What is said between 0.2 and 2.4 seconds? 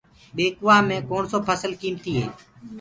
ٻيڪوآ مي ڪوڻسو ڦسل قيمتي هي۔